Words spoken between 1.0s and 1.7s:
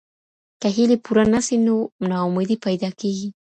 پوره نه سي